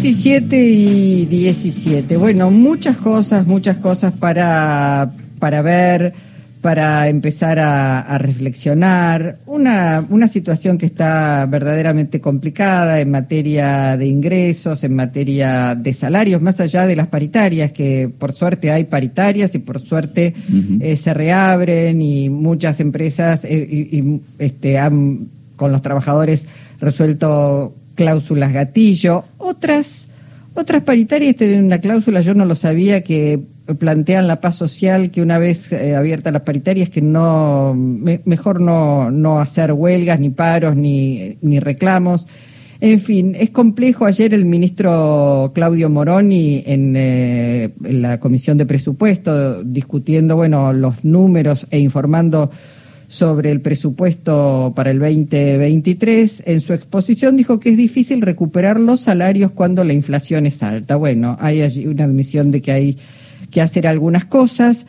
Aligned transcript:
17 0.00 0.56
y 0.56 1.26
17. 1.26 2.16
Bueno, 2.18 2.52
muchas 2.52 2.96
cosas, 2.96 3.48
muchas 3.48 3.78
cosas 3.78 4.14
para, 4.14 5.12
para 5.40 5.60
ver, 5.60 6.12
para 6.60 7.08
empezar 7.08 7.58
a, 7.58 8.16
reflexionar. 8.18 9.38
Una, 9.46 10.06
una 10.08 10.28
situación 10.28 10.78
que 10.78 10.86
está 10.86 11.46
verdaderamente 11.46 12.20
complicada 12.20 13.00
en 13.00 13.10
materia 13.10 13.96
de 13.96 14.06
ingresos, 14.06 14.84
en 14.84 14.94
materia 14.94 15.74
de 15.74 15.92
salarios, 15.92 16.40
más 16.40 16.60
allá 16.60 16.86
de 16.86 16.94
las 16.94 17.08
paritarias, 17.08 17.72
que 17.72 18.08
por 18.08 18.34
suerte 18.34 18.70
hay 18.70 18.84
paritarias 18.84 19.52
y 19.56 19.58
por 19.58 19.80
suerte 19.80 20.32
eh, 20.80 20.94
se 20.94 21.12
reabren 21.12 22.00
y 22.00 22.30
muchas 22.30 22.78
empresas 22.78 23.44
eh, 23.44 23.66
y, 23.68 24.20
este, 24.38 24.78
han 24.78 25.26
con 25.56 25.72
los 25.72 25.82
trabajadores 25.82 26.46
resuelto 26.80 27.74
cláusulas 27.98 28.52
gatillo. 28.52 29.24
Otras, 29.38 30.08
otras 30.54 30.84
paritarias 30.84 31.34
tienen 31.34 31.64
una 31.64 31.80
cláusula, 31.80 32.20
yo 32.20 32.32
no 32.32 32.44
lo 32.44 32.54
sabía, 32.54 33.02
que 33.02 33.40
plantean 33.78 34.28
la 34.28 34.40
paz 34.40 34.54
social, 34.54 35.10
que 35.10 35.20
una 35.20 35.38
vez 35.38 35.70
eh, 35.72 35.96
abiertas 35.96 36.32
las 36.32 36.42
paritarias, 36.42 36.90
que 36.90 37.02
no, 37.02 37.74
mejor 37.74 38.60
no, 38.60 39.10
no 39.10 39.40
hacer 39.40 39.72
huelgas, 39.72 40.20
ni 40.20 40.30
paros, 40.30 40.76
ni, 40.76 41.38
ni 41.42 41.58
reclamos. 41.58 42.26
En 42.80 43.00
fin, 43.00 43.34
es 43.34 43.50
complejo. 43.50 44.06
Ayer 44.06 44.32
el 44.32 44.44
ministro 44.44 45.50
Claudio 45.52 45.90
Moroni 45.90 46.62
en, 46.64 46.94
eh, 46.96 47.70
en, 47.84 48.02
la 48.02 48.20
Comisión 48.20 48.56
de 48.56 48.66
Presupuesto 48.66 49.64
discutiendo, 49.64 50.36
bueno, 50.36 50.72
los 50.72 51.04
números 51.04 51.66
e 51.70 51.80
informando 51.80 52.52
sobre 53.08 53.50
el 53.50 53.62
presupuesto 53.62 54.72
para 54.76 54.90
el 54.90 54.98
2023. 54.98 56.42
En 56.46 56.60
su 56.60 56.74
exposición 56.74 57.36
dijo 57.36 57.58
que 57.58 57.70
es 57.70 57.76
difícil 57.76 58.20
recuperar 58.20 58.78
los 58.78 59.00
salarios 59.00 59.50
cuando 59.52 59.82
la 59.82 59.94
inflación 59.94 60.46
es 60.46 60.62
alta. 60.62 60.96
Bueno, 60.96 61.36
hay 61.40 61.62
allí 61.62 61.86
una 61.86 62.04
admisión 62.04 62.50
de 62.50 62.60
que 62.60 62.72
hay 62.72 62.98
que 63.50 63.62
hacer 63.62 63.86
algunas 63.86 64.26
cosas. 64.26 64.86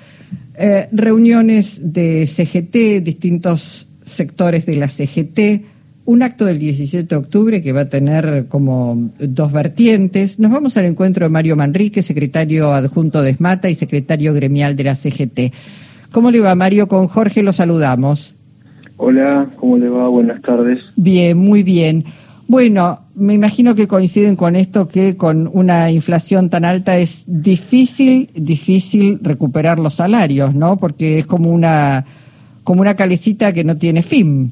Eh, 0.55 0.89
reuniones 0.91 1.93
de 1.93 2.25
CGT, 2.25 3.01
distintos 3.03 3.87
sectores 4.03 4.65
de 4.65 4.75
la 4.75 4.89
CGT, 4.89 5.63
un 6.03 6.21
acto 6.21 6.43
del 6.43 6.57
17 6.57 7.07
de 7.07 7.15
octubre 7.15 7.61
que 7.61 7.71
va 7.71 7.81
a 7.81 7.89
tener 7.89 8.47
como 8.49 9.11
dos 9.19 9.53
vertientes. 9.53 10.39
Nos 10.39 10.51
vamos 10.51 10.75
al 10.75 10.85
encuentro 10.85 11.25
de 11.25 11.29
Mario 11.29 11.55
Manrique, 11.55 12.03
secretario 12.03 12.73
adjunto 12.73 13.21
de 13.21 13.31
ESMATA 13.31 13.69
y 13.69 13.75
secretario 13.75 14.33
gremial 14.33 14.75
de 14.75 14.83
la 14.83 14.95
CGT. 14.95 15.53
¿Cómo 16.11 16.31
le 16.31 16.39
va, 16.39 16.55
Mario? 16.55 16.87
Con 16.87 17.07
Jorge 17.07 17.43
lo 17.43 17.53
saludamos. 17.53 18.35
Hola, 18.97 19.49
¿cómo 19.55 19.77
le 19.77 19.89
va? 19.89 20.07
Buenas 20.09 20.41
tardes. 20.41 20.79
Bien, 20.95 21.37
muy 21.37 21.63
bien. 21.63 22.03
Bueno, 22.47 23.01
me 23.13 23.35
imagino 23.35 23.75
que 23.75 23.87
coinciden 23.87 24.35
con 24.35 24.55
esto 24.55 24.87
que 24.87 25.15
con 25.15 25.49
una 25.53 25.91
inflación 25.91 26.49
tan 26.49 26.65
alta 26.65 26.97
es 26.97 27.23
difícil, 27.27 28.29
difícil 28.33 29.19
recuperar 29.21 29.77
los 29.77 29.93
salarios, 29.93 30.55
¿no? 30.55 30.77
Porque 30.77 31.19
es 31.19 31.27
como 31.27 31.51
una 31.51 32.05
como 32.63 32.81
una 32.81 32.95
calecita 32.95 33.53
que 33.53 33.63
no 33.63 33.77
tiene 33.77 34.01
fin. 34.01 34.51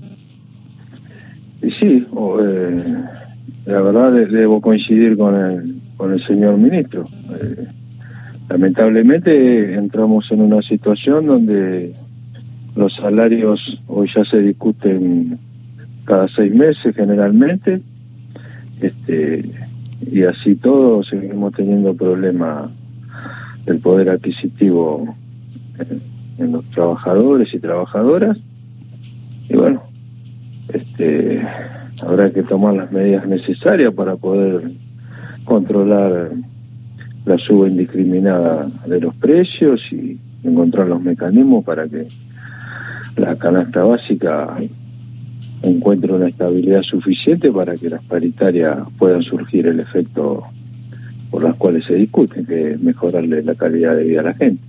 Sí, 1.62 2.06
eh, 2.42 3.04
la 3.66 3.82
verdad 3.82 4.12
debo 4.12 4.62
coincidir 4.62 5.18
con 5.18 5.36
el, 5.36 5.76
con 5.98 6.14
el 6.14 6.26
señor 6.26 6.58
ministro. 6.58 7.06
Eh, 7.40 7.68
lamentablemente 8.50 9.74
entramos 9.74 10.32
en 10.32 10.42
una 10.42 10.62
situación 10.62 11.26
donde 11.28 11.94
los 12.76 12.96
salarios 12.96 13.82
hoy 13.88 14.10
ya 14.14 14.24
se 14.26 14.40
discuten 14.40 15.40
cada 16.06 16.28
seis 16.30 16.54
meses 16.54 16.96
generalmente. 16.96 17.82
Este 18.82 19.44
y 20.12 20.24
así 20.24 20.56
todo 20.56 21.04
seguimos 21.04 21.54
teniendo 21.54 21.96
problemas 21.96 22.70
del 23.66 23.80
poder 23.80 24.10
adquisitivo 24.10 25.16
en, 26.38 26.52
los 26.52 26.64
trabajadores 26.66 27.52
y 27.54 27.60
trabajadoras. 27.60 28.38
Y 29.50 29.56
bueno 29.56 29.82
este 30.74 31.42
habrá 32.02 32.30
que 32.30 32.44
tomar 32.44 32.76
las 32.76 32.92
medidas 32.92 33.28
necesarias 33.28 33.94
para 33.94 34.16
poder 34.16 34.72
controlar 35.46 36.32
la 37.28 37.38
suba 37.38 37.68
indiscriminada 37.68 38.68
de 38.88 39.02
los 39.02 39.14
precios 39.16 39.82
y 39.92 40.18
encontrar 40.44 40.88
los 40.88 41.02
mecanismos 41.02 41.64
para 41.66 41.88
que 41.88 42.08
la 43.18 43.36
canasta 43.36 43.84
básica 43.84 44.58
encuentre 45.62 46.14
una 46.14 46.30
estabilidad 46.30 46.84
suficiente 46.84 47.52
para 47.52 47.76
que 47.76 47.90
las 47.90 48.04
paritarias 48.04 48.78
puedan 48.98 49.24
surgir 49.24 49.68
el 49.68 49.80
efecto 49.80 50.44
por 51.30 51.44
las 51.44 51.56
cuales 51.56 51.84
se 51.86 51.96
discuten, 51.96 52.46
que 52.46 52.72
es 52.72 52.80
mejorarle 52.80 53.44
la 53.44 53.56
calidad 53.56 53.96
de 53.96 54.04
vida 54.04 54.22
a 54.22 54.24
la 54.24 54.34
gente. 54.34 54.62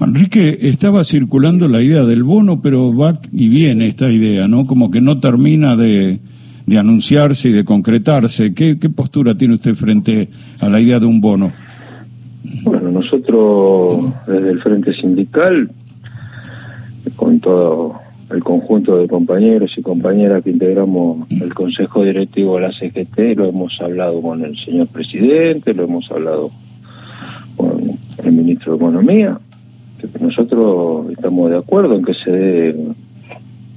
Enrique, 0.00 0.58
estaba 0.60 1.02
circulando 1.02 1.66
la 1.66 1.80
idea 1.80 2.04
del 2.04 2.24
bono, 2.24 2.60
pero 2.60 2.94
va 2.94 3.18
y 3.32 3.48
viene 3.48 3.86
esta 3.86 4.10
idea, 4.10 4.48
¿no? 4.48 4.66
Como 4.66 4.90
que 4.90 5.00
no 5.00 5.18
termina 5.20 5.76
de, 5.76 6.20
de 6.66 6.78
anunciarse 6.78 7.50
y 7.50 7.52
de 7.52 7.64
concretarse. 7.64 8.54
¿Qué, 8.54 8.76
postura 8.94 9.36
tiene 9.36 9.54
usted 9.54 9.74
frente 9.74 10.28
a 10.60 10.68
la 10.68 10.80
idea 10.80 10.98
de 10.98 11.06
un 11.06 11.20
bono? 11.20 11.52
Bueno, 12.62 12.90
nosotros 12.90 14.12
desde 14.26 14.50
el 14.50 14.60
Frente 14.62 14.94
Sindical, 14.94 15.70
con 17.16 17.40
todo 17.40 18.00
el 18.30 18.42
conjunto 18.42 18.96
de 18.96 19.06
compañeros 19.06 19.72
y 19.76 19.82
compañeras 19.82 20.42
que 20.42 20.50
integramos 20.50 21.30
el 21.30 21.52
Consejo 21.54 22.04
Directivo 22.04 22.56
de 22.56 22.62
la 22.62 22.72
CGT, 22.72 23.36
lo 23.36 23.48
hemos 23.48 23.80
hablado 23.80 24.20
con 24.20 24.44
el 24.44 24.56
señor 24.58 24.88
presidente, 24.88 25.74
lo 25.74 25.84
hemos 25.84 26.10
hablado 26.10 26.50
con 27.56 27.98
el 28.22 28.32
ministro 28.32 28.72
de 28.72 28.78
Economía, 28.78 29.38
nosotros 30.20 31.10
estamos 31.12 31.50
de 31.50 31.58
acuerdo 31.58 31.94
en 31.94 32.04
que 32.04 32.14
se 32.14 32.30
dé 32.30 32.76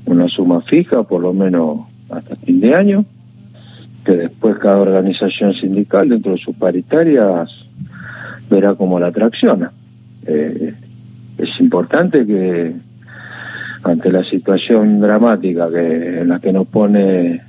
una 0.05 0.27
suma 0.29 0.61
fija, 0.61 1.03
por 1.03 1.21
lo 1.21 1.33
menos 1.33 1.81
hasta 2.09 2.35
fin 2.37 2.59
de 2.59 2.73
año, 2.73 3.05
que 4.05 4.13
después 4.13 4.57
cada 4.57 4.77
organización 4.77 5.53
sindical 5.53 6.09
dentro 6.09 6.31
de 6.33 6.37
sus 6.37 6.55
paritarias 6.55 7.49
verá 8.49 8.73
cómo 8.75 8.99
la 8.99 9.07
atracciona. 9.07 9.71
Eh, 10.25 10.73
es 11.37 11.59
importante 11.59 12.25
que 12.25 12.75
ante 13.83 14.11
la 14.11 14.23
situación 14.23 14.99
dramática 14.99 15.69
que 15.69 16.21
en 16.21 16.29
la 16.29 16.39
que 16.39 16.51
nos 16.51 16.67
pone 16.67 17.41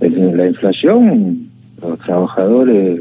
la 0.00 0.46
inflación, 0.46 1.48
los 1.82 1.98
trabajadores 2.00 3.00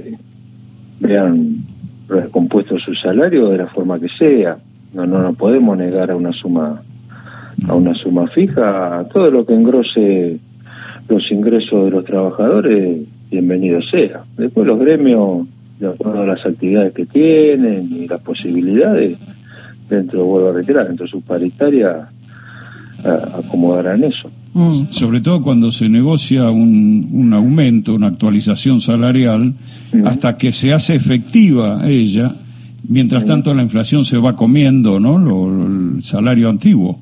vean 1.00 1.64
recompuesto 2.08 2.78
su 2.80 2.94
salario 2.96 3.50
de 3.50 3.60
la 3.60 3.68
forma 3.68 4.00
que 4.00 4.10
sea. 4.10 4.58
No, 4.94 5.06
no 5.06 5.22
nos 5.22 5.36
podemos 5.38 5.78
negar 5.78 6.12
a 6.12 6.16
una 6.16 6.34
suma 6.34 6.82
a 7.68 7.74
una 7.74 7.94
suma 7.96 8.28
fija, 8.28 9.06
todo 9.12 9.30
lo 9.32 9.46
que 9.46 9.54
engrose 9.54 10.40
los 11.08 11.32
ingresos 11.32 11.86
de 11.86 11.92
los 11.92 12.06
trabajadores, 12.06 13.00
bienvenido 13.32 13.82
sea. 13.82 14.24
Después 14.38 14.68
los 14.68 14.80
gremios, 14.80 15.48
de 15.80 15.88
acuerdo 15.88 16.22
a 16.22 16.26
las 16.28 16.46
actividades 16.46 16.94
que 16.94 17.06
tienen 17.06 17.90
y 17.92 18.08
las 18.08 18.22
posibilidades, 18.22 19.18
dentro, 19.90 20.26
vuelvo 20.26 20.50
a 20.50 20.54
retirar, 20.54 20.88
dentro 20.88 21.06
de 21.06 21.12
sus 21.12 21.24
paritarias, 21.24 22.08
acomodarán 23.04 24.04
eso. 24.04 24.30
Mm. 24.54 24.92
Sobre 24.92 25.22
todo 25.22 25.42
cuando 25.42 25.72
se 25.72 25.90
negocia 25.90 26.50
un, 26.50 27.08
un 27.12 27.34
aumento, 27.34 27.94
una 27.94 28.08
actualización 28.08 28.82
salarial, 28.82 29.54
hasta 30.06 30.38
que 30.38 30.52
se 30.52 30.74
hace 30.74 30.96
efectiva 30.96 31.82
ella, 31.88 32.36
mientras 32.88 33.26
tanto 33.26 33.54
la 33.54 33.64
inflación 33.64 34.06
se 34.06 34.18
va 34.18 34.36
comiendo, 34.36 35.00
¿no? 35.00 35.18
el 35.96 36.04
salario 36.04 36.50
antiguo. 36.50 37.00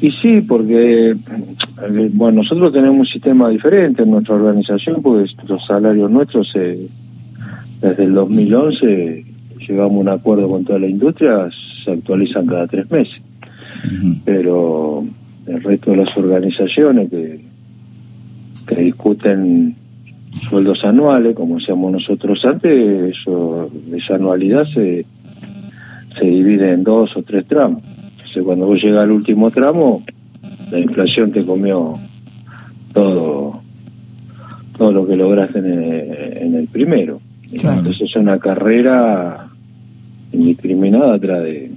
Y 0.00 0.12
sí, 0.12 0.40
porque 0.42 1.10
eh, 1.10 2.10
bueno, 2.12 2.42
nosotros 2.42 2.72
tenemos 2.72 3.00
un 3.00 3.06
sistema 3.06 3.48
diferente 3.48 4.02
en 4.02 4.10
nuestra 4.12 4.36
organización, 4.36 5.02
porque 5.02 5.30
los 5.46 5.66
salarios 5.66 6.10
nuestros 6.10 6.52
desde 6.52 8.04
el 8.04 8.14
2011 8.14 9.24
llegamos 9.66 9.92
a 9.92 10.00
un 10.00 10.08
acuerdo 10.08 10.48
con 10.48 10.64
toda 10.64 10.78
la 10.78 10.86
industria, 10.86 11.48
se 11.84 11.92
actualizan 11.92 12.46
cada 12.46 12.66
tres 12.66 12.90
meses. 12.90 13.20
Pero 14.24 15.04
el 15.46 15.62
resto 15.62 15.90
de 15.90 15.96
las 15.98 16.16
organizaciones 16.16 17.10
que, 17.10 17.40
que 18.66 18.76
discuten 18.76 19.74
sueldos 20.48 20.84
anuales, 20.84 21.34
como 21.34 21.56
hacíamos 21.56 21.92
nosotros 21.92 22.44
antes, 22.44 23.16
eso, 23.18 23.70
esa 23.92 24.14
anualidad 24.14 24.64
se, 24.72 25.04
se 26.18 26.24
divide 26.24 26.72
en 26.72 26.84
dos 26.84 27.16
o 27.16 27.22
tres 27.22 27.46
tramos 27.46 27.82
cuando 28.44 28.66
vos 28.66 28.82
llegas 28.82 29.02
al 29.02 29.12
último 29.12 29.50
tramo, 29.50 30.02
la 30.70 30.78
inflación 30.78 31.32
te 31.32 31.44
comió 31.44 31.98
todo 32.92 33.62
todo 34.78 34.92
lo 34.92 35.06
que 35.06 35.16
lograste 35.16 35.58
en 35.58 36.54
el, 36.54 36.68
primero. 36.68 37.20
Entonces 37.50 38.00
es 38.00 38.16
una 38.16 38.38
carrera 38.38 39.48
indiscriminada 40.32 41.16
atrás 41.16 41.42
de, 41.42 41.72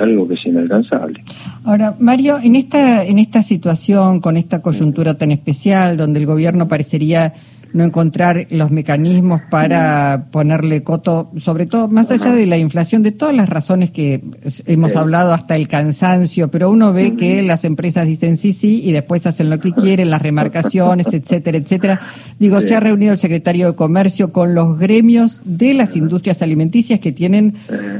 algo 0.00 0.28
que 0.28 0.34
es 0.34 0.46
inalcanzable. 0.46 1.24
Ahora, 1.64 1.96
Mario, 1.98 2.38
en 2.42 2.56
esta, 2.56 3.04
en 3.04 3.18
esta 3.18 3.42
situación, 3.42 4.20
con 4.20 4.36
esta 4.36 4.62
coyuntura 4.62 5.14
tan 5.14 5.32
especial, 5.32 5.96
donde 5.96 6.20
el 6.20 6.26
gobierno 6.26 6.68
parecería 6.68 7.32
no 7.72 7.84
encontrar 7.84 8.46
los 8.50 8.70
mecanismos 8.70 9.42
para 9.50 10.28
ponerle 10.30 10.82
coto, 10.82 11.30
sobre 11.36 11.66
todo 11.66 11.88
más 11.88 12.10
allá 12.10 12.32
de 12.32 12.46
la 12.46 12.58
inflación, 12.58 13.02
de 13.02 13.12
todas 13.12 13.34
las 13.34 13.48
razones 13.48 13.90
que 13.90 14.22
hemos 14.66 14.96
hablado 14.96 15.32
hasta 15.32 15.56
el 15.56 15.68
cansancio, 15.68 16.50
pero 16.50 16.70
uno 16.70 16.92
ve 16.92 17.16
que 17.16 17.42
las 17.42 17.64
empresas 17.64 18.06
dicen 18.06 18.36
sí, 18.36 18.52
sí 18.52 18.82
y 18.84 18.92
después 18.92 19.26
hacen 19.26 19.50
lo 19.50 19.58
que 19.60 19.72
quieren, 19.72 20.10
las 20.10 20.22
remarcaciones, 20.22 21.12
etcétera, 21.12 21.58
etcétera. 21.58 22.00
Digo, 22.38 22.60
se 22.60 22.74
ha 22.74 22.80
reunido 22.80 23.12
el 23.12 23.18
secretario 23.18 23.68
de 23.68 23.76
Comercio 23.76 24.32
con 24.32 24.54
los 24.54 24.78
gremios 24.78 25.40
de 25.44 25.74
las 25.74 25.96
industrias 25.96 26.42
alimenticias 26.42 27.00
que 27.00 27.12
tienen 27.12 27.54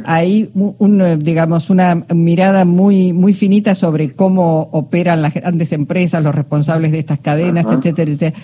ahí 0.05 0.51
un, 0.55 1.19
digamos 1.21 1.71
una 1.71 2.07
mirada 2.15 2.65
muy 2.65 3.13
muy 3.13 3.35
finita 3.35 3.75
sobre 3.75 4.13
cómo 4.13 4.69
operan 4.73 5.23
las 5.23 5.35
grandes 5.35 5.73
empresas, 5.73 6.23
los 6.23 6.35
responsables 6.35 6.93
de 6.93 6.99
estas 6.99 7.19
cadenas, 7.21 7.67
etcétera, 7.67 8.11
etcétera. 8.11 8.35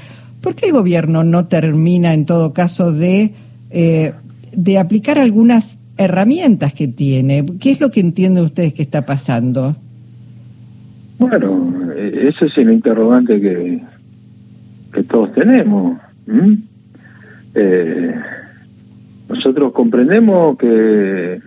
¿Por 0.44 0.54
qué 0.54 0.66
el 0.66 0.72
gobierno 0.72 1.24
no 1.24 1.46
termina, 1.46 2.12
en 2.12 2.26
todo 2.26 2.52
caso, 2.52 2.92
de, 2.92 3.32
eh, 3.70 4.12
de 4.52 4.78
aplicar 4.78 5.18
algunas 5.18 5.78
herramientas 5.96 6.74
que 6.74 6.86
tiene? 6.86 7.46
¿Qué 7.58 7.70
es 7.70 7.80
lo 7.80 7.90
que 7.90 8.00
entienden 8.00 8.44
ustedes 8.44 8.74
que 8.74 8.82
está 8.82 9.06
pasando? 9.06 9.74
Bueno, 11.18 11.94
e-, 11.96 12.28
ese 12.28 12.44
es 12.44 12.58
el 12.58 12.74
interrogante 12.74 13.40
que, 13.40 13.80
que 14.92 15.02
todos 15.04 15.32
tenemos. 15.32 15.98
Eh, 17.54 18.14
nosotros 19.30 19.72
comprendemos 19.72 20.58
que 20.58 21.40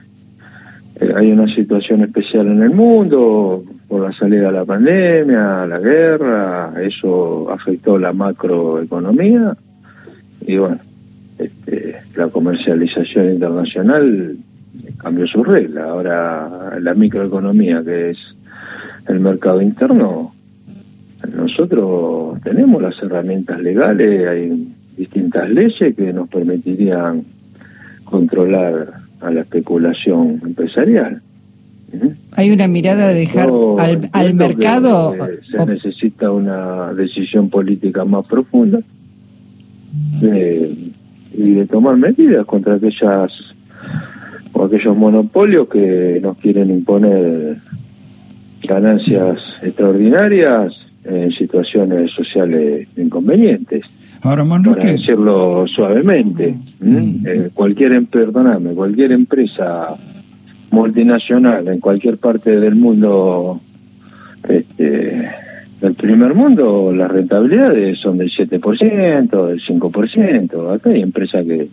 eh, 0.99 1.13
hay 1.15 1.31
una 1.31 1.53
situación 1.53 2.01
especial 2.01 2.47
en 2.47 2.63
el 2.63 2.71
mundo, 2.71 3.63
por 3.87 4.01
la 4.01 4.11
salida 4.13 4.47
de 4.47 4.51
la 4.51 4.65
pandemia, 4.65 5.65
la 5.65 5.79
guerra, 5.79 6.73
eso 6.81 7.49
afectó 7.51 7.97
la 7.97 8.13
macroeconomía 8.13 9.55
y 10.41 10.57
bueno, 10.57 10.79
este, 11.37 11.95
la 12.15 12.27
comercialización 12.27 13.33
internacional 13.33 14.37
cambió 14.97 15.27
su 15.27 15.43
regla. 15.43 15.85
Ahora 15.85 16.77
la 16.79 16.93
microeconomía, 16.93 17.83
que 17.83 18.11
es 18.11 18.17
el 19.07 19.19
mercado 19.19 19.61
interno, 19.61 20.33
nosotros 21.35 22.41
tenemos 22.43 22.81
las 22.81 23.01
herramientas 23.01 23.59
legales, 23.61 24.27
hay 24.27 24.73
distintas 24.95 25.49
leyes 25.49 25.95
que 25.95 26.13
nos 26.13 26.29
permitirían 26.29 27.23
controlar 28.03 28.93
a 29.21 29.31
la 29.31 29.41
especulación 29.41 30.41
empresarial. 30.43 31.21
Hay 32.33 32.51
una 32.51 32.67
mirada 32.67 33.07
de 33.07 33.15
dejar 33.15 33.49
al, 34.11 34.33
mercado. 34.33 35.15
se 35.49 35.65
necesita 35.65 36.31
una 36.31 36.93
decisión 36.93 37.49
política 37.49 38.03
más 38.05 38.27
profunda 38.27 38.79
y 40.21 41.51
de 41.53 41.65
tomar 41.69 41.97
medidas 41.97 42.45
contra 42.45 42.75
aquellas 42.75 43.31
o 44.53 44.63
aquellos 44.63 44.97
monopolios 44.97 45.69
que 45.69 46.19
nos 46.21 46.37
quieren 46.37 46.69
imponer 46.71 47.57
ganancias 48.63 49.39
extraordinarias 49.61 50.73
en 51.03 51.31
situaciones 51.31 52.11
sociales 52.11 52.87
inconvenientes. 52.97 53.85
Ahora, 54.21 54.43
Para 54.45 54.73
decirlo 54.73 55.67
suavemente, 55.67 56.55
mm. 56.79 57.25
eh, 57.25 57.49
cualquier, 57.53 57.93
em, 57.93 58.05
perdóname, 58.07 58.73
cualquier 58.73 59.11
empresa 59.11 59.95
multinacional 60.71 61.67
en 61.67 61.79
cualquier 61.79 62.17
parte 62.17 62.59
del 62.59 62.75
mundo, 62.75 63.59
este, 64.47 65.29
del 65.81 65.93
primer 65.93 66.33
mundo, 66.33 66.91
las 66.93 67.11
rentabilidades 67.11 67.99
son 67.99 68.17
del 68.17 68.31
7%, 68.31 69.47
del 69.47 69.61
5%. 69.61 70.75
Acá 70.75 70.89
hay 70.89 71.01
empresas 71.01 71.45
que 71.45 71.69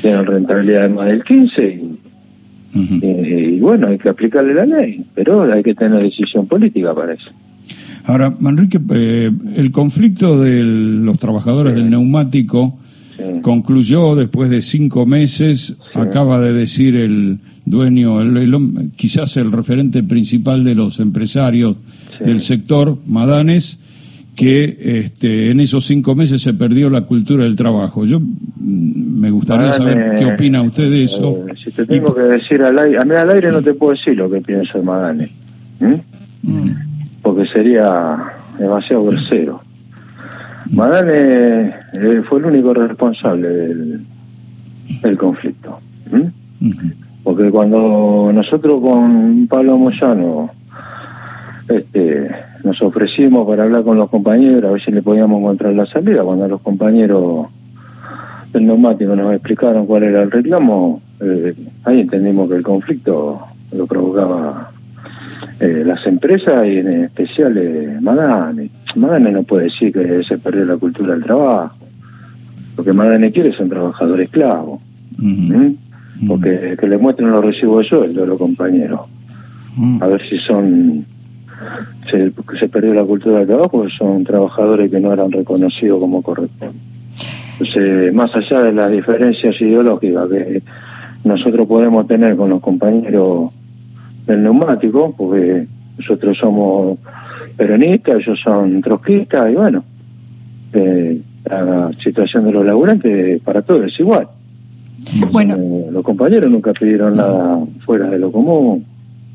tienen 0.00 0.26
rentabilidad 0.26 0.90
más 0.90 1.06
del 1.06 1.24
15% 1.24 1.96
y, 2.74 3.58
bueno, 3.60 3.88
hay 3.88 3.98
que 3.98 4.08
aplicarle 4.08 4.54
la 4.54 4.66
ley, 4.66 5.04
pero 5.14 5.50
hay 5.50 5.62
que 5.62 5.74
tener 5.74 6.02
decisión 6.02 6.46
política 6.46 6.94
para 6.94 7.14
eso. 7.14 7.30
Ahora, 8.04 8.34
Manrique, 8.38 8.78
eh, 8.94 9.30
el 9.56 9.70
conflicto 9.72 10.40
de 10.40 10.62
los 10.62 11.18
trabajadores 11.18 11.74
del 11.74 11.90
neumático 11.90 12.78
concluyó 13.42 14.14
después 14.14 14.50
de 14.50 14.62
cinco 14.62 15.06
meses, 15.06 15.76
acaba 15.94 16.40
de 16.40 16.52
decir 16.52 16.96
el 16.96 17.38
dueño, 17.64 18.20
el, 18.20 18.90
quizás 18.96 19.36
el 19.36 19.52
referente 19.52 20.02
principal 20.02 20.64
de 20.64 20.74
los 20.74 21.00
empresarios 21.00 21.76
del 22.20 22.40
sector, 22.40 22.98
Madanes, 23.06 23.78
que 24.36 24.76
este, 24.78 25.50
en 25.50 25.60
esos 25.60 25.86
cinco 25.86 26.14
meses 26.14 26.42
se 26.42 26.52
perdió 26.52 26.90
la 26.90 27.02
cultura 27.02 27.44
del 27.44 27.56
trabajo. 27.56 28.04
Yo 28.04 28.20
mm, 28.20 29.20
me 29.20 29.30
gustaría 29.30 29.72
saber 29.72 30.14
qué 30.18 30.26
opina 30.26 30.62
usted 30.62 30.90
de 30.90 31.04
eso. 31.04 31.46
Eh, 31.48 31.54
si 31.64 31.70
te 31.70 31.86
tengo 31.86 32.14
que 32.14 32.22
decir 32.22 32.62
al 32.62 32.78
aire, 32.78 32.98
a 32.98 33.04
mí 33.04 33.14
al 33.14 33.30
aire 33.30 33.50
no 33.50 33.62
te 33.62 33.74
puedo 33.74 33.92
decir 33.92 34.16
lo 34.16 34.30
que 34.30 34.40
pienso 34.42 34.78
de 34.78 34.84
Madanes, 34.84 35.30
mm. 35.80 36.70
porque 37.22 37.46
sería 37.46 38.18
demasiado 38.58 39.04
grosero. 39.04 39.65
Madane 40.70 41.74
eh, 41.92 42.22
fue 42.28 42.38
el 42.40 42.46
único 42.46 42.74
responsable 42.74 43.48
del, 43.48 44.06
del 45.02 45.18
conflicto. 45.18 45.80
Porque 47.22 47.50
cuando 47.50 48.30
nosotros 48.32 48.80
con 48.80 49.46
Pablo 49.48 49.76
Moyano 49.78 50.50
este, 51.68 52.30
nos 52.62 52.80
ofrecimos 52.82 53.46
para 53.46 53.64
hablar 53.64 53.82
con 53.82 53.98
los 53.98 54.08
compañeros, 54.08 54.64
a 54.64 54.72
ver 54.72 54.82
si 54.82 54.92
le 54.92 55.02
podíamos 55.02 55.40
encontrar 55.40 55.74
la 55.74 55.86
salida, 55.86 56.22
cuando 56.22 56.46
los 56.48 56.60
compañeros 56.60 57.48
del 58.52 58.66
neumático 58.66 59.16
nos 59.16 59.34
explicaron 59.34 59.86
cuál 59.86 60.04
era 60.04 60.22
el 60.22 60.30
reclamo, 60.30 61.02
eh, 61.20 61.54
ahí 61.84 62.00
entendimos 62.00 62.48
que 62.48 62.56
el 62.56 62.62
conflicto 62.62 63.40
lo 63.72 63.86
provocaba 63.86 64.70
eh, 65.58 65.82
las 65.84 66.06
empresas 66.06 66.64
y 66.66 66.78
en 66.78 67.04
especial 67.04 67.56
eh, 67.56 67.98
Madane. 68.96 69.24
Madane 69.24 69.32
no 69.32 69.42
puede 69.44 69.64
decir 69.64 69.92
que 69.92 70.22
se 70.24 70.38
perdió 70.38 70.64
la 70.64 70.76
cultura 70.76 71.14
del 71.14 71.22
trabajo. 71.22 71.76
Lo 72.76 72.84
que 72.84 72.92
Madane 72.92 73.32
quiere 73.32 73.50
es 73.50 73.60
un 73.60 73.68
trabajador 73.68 74.20
esclavo. 74.20 74.80
Porque 76.26 76.76
que 76.78 76.86
le 76.86 76.98
muestren 76.98 77.30
los 77.30 77.44
recibos 77.44 77.82
de 77.82 77.88
sueldo 77.88 78.24
a 78.24 78.26
los 78.26 78.38
compañeros. 78.38 79.00
A 80.00 80.06
ver 80.06 80.22
si 80.28 80.38
son. 80.38 81.04
Se, 82.10 82.32
se 82.58 82.68
perdió 82.68 82.92
la 82.92 83.04
cultura 83.04 83.38
del 83.38 83.46
trabajo, 83.46 83.88
son 83.88 84.24
trabajadores 84.24 84.90
que 84.90 85.00
no 85.00 85.12
eran 85.12 85.32
reconocidos 85.32 85.98
como 86.00 86.22
corresponde. 86.22 86.78
Entonces, 87.58 88.12
más 88.12 88.34
allá 88.34 88.62
de 88.62 88.72
las 88.72 88.90
diferencias 88.90 89.58
ideológicas 89.60 90.28
que 90.28 90.62
nosotros 91.24 91.66
podemos 91.66 92.06
tener 92.06 92.36
con 92.36 92.50
los 92.50 92.60
compañeros 92.60 93.52
del 94.26 94.42
neumático, 94.42 95.14
porque 95.16 95.66
nosotros 95.98 96.36
somos 96.36 96.98
peronistas, 97.56 98.16
ellos 98.16 98.40
son 98.40 98.80
trotskistas, 98.82 99.50
y 99.50 99.54
bueno, 99.54 99.84
eh, 100.72 101.20
la 101.44 101.90
situación 102.02 102.44
de 102.44 102.52
los 102.52 102.64
laburantes 102.64 103.40
para 103.42 103.62
todos 103.62 103.84
es 103.86 104.00
igual. 104.00 104.28
Bueno. 105.30 105.56
Eh, 105.56 105.88
los 105.92 106.02
compañeros 106.02 106.50
nunca 106.50 106.72
pidieron 106.72 107.14
nada 107.14 107.58
fuera 107.84 108.10
de 108.10 108.18
lo 108.18 108.32
común. 108.32 108.84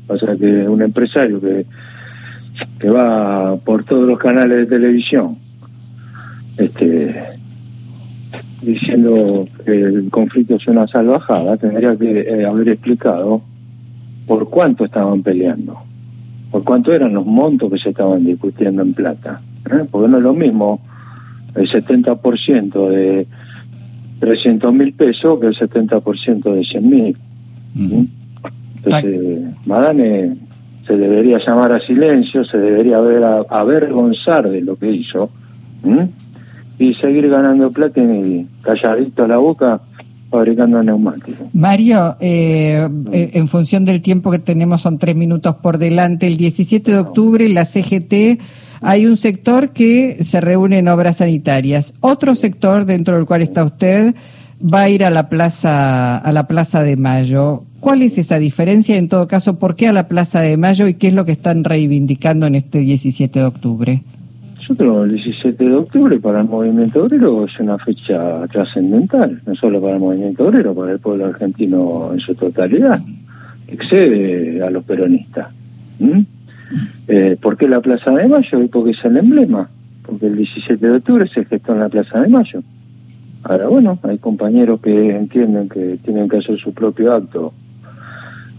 O 0.08 0.18
sea 0.18 0.36
que 0.36 0.68
un 0.68 0.82
empresario 0.82 1.40
que, 1.40 1.64
que 2.78 2.90
va 2.90 3.56
por 3.56 3.84
todos 3.84 4.06
los 4.06 4.18
canales 4.18 4.58
de 4.58 4.66
televisión 4.66 5.36
este 6.58 7.14
diciendo 8.60 9.48
que 9.64 9.72
el 9.72 10.08
conflicto 10.10 10.54
es 10.54 10.68
una 10.68 10.86
salvajada, 10.86 11.56
tendría 11.56 11.96
que 11.96 12.20
eh, 12.20 12.46
haber 12.46 12.68
explicado 12.68 13.42
por 14.26 14.48
cuánto 14.48 14.84
estaban 14.84 15.22
peleando, 15.22 15.78
por 16.52 16.62
cuánto 16.64 16.92
eran 16.92 17.14
los 17.14 17.24
montos 17.24 17.72
que 17.72 17.78
se 17.78 17.88
estaban 17.88 18.24
discutiendo 18.24 18.82
en 18.82 18.92
plata. 18.92 19.40
¿eh? 19.70 19.86
Porque 19.90 20.08
no 20.08 20.18
es 20.18 20.22
lo 20.22 20.34
mismo 20.34 20.80
el 21.54 21.68
70% 21.68 22.88
de 22.90 23.26
300 24.20 24.72
mil 24.72 24.92
pesos 24.92 25.40
que 25.40 25.46
el 25.46 25.56
70% 25.56 26.54
de 26.54 26.64
100 26.64 26.90
mil. 26.90 27.16
Entonces, 28.76 29.40
Madame 29.64 30.36
se 30.86 30.96
debería 30.96 31.38
llamar 31.38 31.72
a 31.72 31.80
silencio, 31.80 32.44
se 32.44 32.58
debería 32.58 33.00
ver 33.00 33.24
avergonzar 33.48 34.48
de 34.48 34.60
lo 34.60 34.76
que 34.76 34.90
hizo 34.90 35.30
y 36.78 36.94
seguir 36.94 37.28
ganando 37.30 37.70
plata 37.70 38.00
y 38.02 38.46
calladito 38.60 39.24
a 39.24 39.28
la 39.28 39.38
boca 39.38 39.80
fabricando 40.32 40.82
neumáticos. 40.82 41.46
Mario, 41.52 42.16
eh, 42.18 42.88
eh, 43.12 43.30
en 43.34 43.46
función 43.46 43.84
del 43.84 44.00
tiempo 44.00 44.30
que 44.30 44.38
tenemos, 44.38 44.80
son 44.80 44.98
tres 44.98 45.14
minutos 45.14 45.56
por 45.56 45.78
delante. 45.78 46.26
El 46.26 46.38
17 46.38 46.90
de 46.90 46.98
octubre, 46.98 47.48
la 47.50 47.64
CGT, 47.64 48.40
hay 48.80 49.06
un 49.06 49.16
sector 49.16 49.70
que 49.70 50.24
se 50.24 50.40
reúne 50.40 50.78
en 50.78 50.88
obras 50.88 51.18
sanitarias. 51.18 51.94
Otro 52.00 52.34
sector 52.34 52.86
dentro 52.86 53.16
del 53.16 53.26
cual 53.26 53.42
está 53.42 53.62
usted 53.62 54.14
va 54.62 54.82
a 54.82 54.88
ir 54.88 55.04
a 55.04 55.10
la 55.10 55.28
plaza, 55.28 56.16
a 56.16 56.32
la 56.32 56.48
Plaza 56.48 56.82
de 56.82 56.96
Mayo. 56.96 57.64
¿Cuál 57.80 58.02
es 58.02 58.16
esa 58.18 58.38
diferencia? 58.38 58.96
En 58.96 59.08
todo 59.08 59.28
caso, 59.28 59.58
¿por 59.58 59.76
qué 59.76 59.88
a 59.88 59.92
la 59.92 60.08
Plaza 60.08 60.40
de 60.40 60.56
Mayo 60.56 60.88
y 60.88 60.94
qué 60.94 61.08
es 61.08 61.14
lo 61.14 61.24
que 61.24 61.32
están 61.32 61.64
reivindicando 61.64 62.46
en 62.46 62.54
este 62.54 62.78
17 62.78 63.38
de 63.38 63.44
octubre? 63.44 64.02
El 64.78 65.10
17 65.10 65.64
de 65.64 65.74
octubre 65.74 66.18
para 66.18 66.40
el 66.40 66.48
movimiento 66.48 67.04
obrero 67.04 67.44
es 67.44 67.58
una 67.60 67.78
fecha 67.78 68.46
trascendental, 68.48 69.40
no 69.46 69.54
solo 69.54 69.80
para 69.80 69.94
el 69.94 70.00
movimiento 70.00 70.46
obrero, 70.46 70.74
para 70.74 70.92
el 70.92 70.98
pueblo 70.98 71.26
argentino 71.26 72.10
en 72.12 72.20
su 72.20 72.34
totalidad, 72.34 73.00
excede 73.68 74.62
a 74.62 74.70
los 74.70 74.84
peronistas. 74.84 75.48
Eh, 77.08 77.36
¿Por 77.40 77.56
qué 77.56 77.68
la 77.68 77.80
Plaza 77.80 78.10
de 78.12 78.28
Mayo? 78.28 78.66
Porque 78.70 78.92
es 78.92 79.04
el 79.04 79.16
emblema, 79.16 79.68
porque 80.06 80.26
el 80.26 80.36
17 80.36 80.86
de 80.86 80.96
octubre 80.96 81.28
se 81.28 81.44
gestó 81.44 81.72
en 81.72 81.80
la 81.80 81.88
Plaza 81.88 82.20
de 82.20 82.28
Mayo. 82.28 82.62
Ahora, 83.44 83.68
bueno, 83.68 83.98
hay 84.02 84.18
compañeros 84.18 84.80
que 84.80 85.16
entienden 85.16 85.68
que 85.68 85.98
tienen 86.04 86.28
que 86.28 86.38
hacer 86.38 86.58
su 86.58 86.72
propio 86.72 87.12
acto 87.12 87.52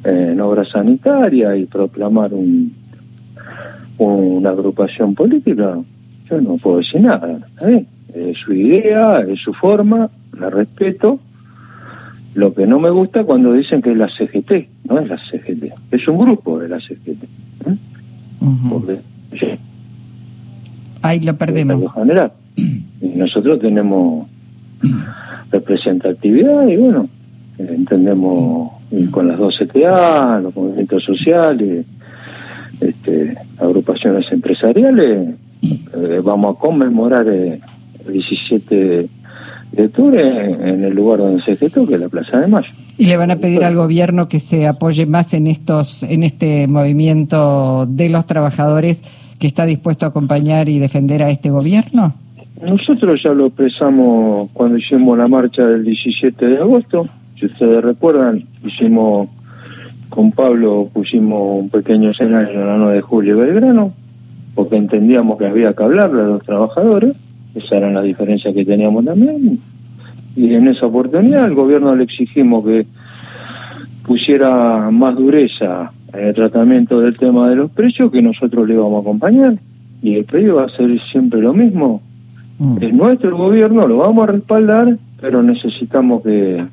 en 0.03 0.39
obra 0.41 0.65
sanitaria 0.65 1.55
y 1.55 1.65
proclamar 1.65 2.33
un, 2.33 2.73
una 3.97 4.49
agrupación 4.49 5.15
política, 5.15 5.77
yo 6.35 6.41
no 6.41 6.57
puedo 6.57 6.77
decir 6.77 7.01
nada. 7.01 7.39
Es 8.13 8.37
su 8.37 8.53
idea, 8.53 9.17
es 9.27 9.39
su 9.39 9.53
forma, 9.53 10.09
la 10.37 10.49
respeto. 10.49 11.19
Lo 12.33 12.53
que 12.53 12.65
no 12.65 12.79
me 12.79 12.89
gusta 12.89 13.23
cuando 13.23 13.53
dicen 13.53 13.81
que 13.81 13.91
es 13.91 13.97
la 13.97 14.09
CGT, 14.09 14.87
no 14.89 14.99
es 14.99 15.07
la 15.07 15.17
CGT, 15.17 15.71
es 15.91 16.07
un 16.07 16.17
grupo 16.17 16.59
de 16.59 16.69
la 16.69 16.79
CGT. 16.79 17.23
Ahí 21.01 21.19
lo 21.19 21.35
perdemos. 21.35 21.93
General. 21.93 22.31
Y 22.55 23.07
nosotros 23.17 23.59
tenemos 23.59 24.27
representatividad 25.51 26.67
y 26.67 26.77
bueno, 26.77 27.07
entendemos 27.57 28.71
con 29.11 29.27
las 29.27 29.37
dos 29.37 29.57
CTA, 29.57 30.39
los 30.39 30.55
movimientos 30.55 31.03
sociales, 31.03 31.85
este, 32.79 33.35
agrupaciones 33.59 34.31
empresariales, 34.31 35.35
eh, 35.63 36.21
vamos 36.23 36.55
a 36.55 36.59
conmemorar 36.59 37.27
eh, 37.27 37.59
el 38.05 38.13
17 38.13 39.09
de 39.71 39.85
octubre 39.85 40.21
en 40.21 40.83
el 40.83 40.93
lugar 40.93 41.19
donde 41.19 41.41
se 41.41 41.55
gestó, 41.55 41.87
que 41.87 41.95
es 41.95 42.01
la 42.01 42.09
Plaza 42.09 42.39
de 42.39 42.47
Mayo. 42.47 42.69
¿Y 42.97 43.05
le 43.07 43.17
van 43.17 43.31
a 43.31 43.37
pedir 43.37 43.63
al 43.63 43.75
gobierno 43.75 44.27
que 44.27 44.39
se 44.39 44.67
apoye 44.67 45.05
más 45.05 45.33
en 45.33 45.47
estos, 45.47 46.03
en 46.03 46.23
este 46.23 46.67
movimiento 46.67 47.87
de 47.87 48.09
los 48.09 48.27
trabajadores 48.27 49.01
que 49.39 49.47
está 49.47 49.65
dispuesto 49.65 50.05
a 50.05 50.09
acompañar 50.09 50.69
y 50.69 50.77
defender 50.77 51.23
a 51.23 51.31
este 51.31 51.49
gobierno? 51.49 52.13
Nosotros 52.61 53.21
ya 53.23 53.33
lo 53.33 53.47
expresamos 53.47 54.49
cuando 54.53 54.77
hicimos 54.77 55.17
la 55.17 55.27
marcha 55.27 55.65
del 55.65 55.83
17 55.83 56.45
de 56.45 56.57
agosto. 56.59 57.07
Si 57.39 57.47
ustedes 57.47 57.83
recuerdan, 57.83 58.43
hicimos 58.63 59.29
con 60.13 60.31
Pablo 60.31 60.89
pusimos 60.93 61.63
un 61.63 61.69
pequeño 61.69 62.11
escenario 62.11 62.61
en 62.61 62.67
la 62.67 62.77
9 62.77 62.95
de 62.97 63.01
julio 63.01 63.37
Belgrano, 63.37 63.93
porque 64.55 64.75
entendíamos 64.75 65.37
que 65.37 65.45
había 65.45 65.73
que 65.73 65.83
hablarle 65.83 66.21
a 66.21 66.25
los 66.25 66.43
trabajadores, 66.43 67.15
esa 67.55 67.77
era 67.77 67.91
la 67.91 68.01
diferencia 68.01 68.53
que 68.53 68.65
teníamos 68.65 69.05
también, 69.05 69.59
y 70.35 70.53
en 70.53 70.67
esa 70.67 70.87
oportunidad 70.87 71.43
al 71.43 71.53
gobierno 71.53 71.95
le 71.95 72.03
exigimos 72.03 72.63
que 72.63 72.85
pusiera 74.05 74.89
más 74.91 75.15
dureza 75.15 75.91
en 76.13 76.27
el 76.27 76.33
tratamiento 76.33 76.99
del 76.99 77.17
tema 77.17 77.49
de 77.49 77.55
los 77.55 77.71
precios, 77.71 78.11
que 78.11 78.21
nosotros 78.21 78.67
le 78.67 78.73
íbamos 78.75 78.97
a 78.97 79.01
acompañar, 79.01 79.57
y 80.01 80.15
el 80.15 80.25
precio 80.25 80.55
va 80.55 80.65
a 80.65 80.69
ser 80.69 80.99
siempre 81.11 81.41
lo 81.41 81.53
mismo. 81.53 82.01
Mm. 82.59 82.77
Es 82.81 82.93
nuestro 82.93 83.35
gobierno, 83.37 83.87
lo 83.87 83.97
vamos 83.97 84.27
a 84.27 84.31
respaldar, 84.31 84.97
pero 85.21 85.41
necesitamos 85.41 86.23
que, 86.23 86.65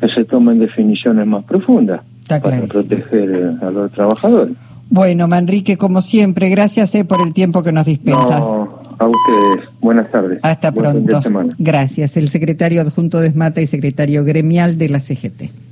que 0.00 0.08
se 0.08 0.24
tomen 0.24 0.58
definiciones 0.58 1.26
más 1.26 1.44
profundas 1.44 2.02
para 2.28 2.60
proteger 2.62 3.54
a 3.60 3.70
los 3.70 3.90
trabajadores. 3.92 4.54
Bueno, 4.90 5.28
Manrique, 5.28 5.76
como 5.76 6.02
siempre, 6.02 6.48
gracias 6.48 6.94
eh, 6.94 7.04
por 7.04 7.20
el 7.20 7.34
tiempo 7.34 7.62
que 7.62 7.72
nos 7.72 7.86
dispensa. 7.86 8.40
No, 8.40 8.80
a 8.98 9.06
ustedes. 9.06 9.68
Buenas 9.80 10.10
tardes. 10.10 10.40
Hasta 10.42 10.72
pronto. 10.72 11.20
Gracias. 11.58 12.16
El 12.16 12.28
secretario 12.28 12.80
adjunto 12.80 13.20
de 13.20 13.28
ESMATA 13.28 13.60
y 13.60 13.66
secretario 13.66 14.24
gremial 14.24 14.78
de 14.78 14.88
la 14.88 15.00
CGT. 15.00 15.67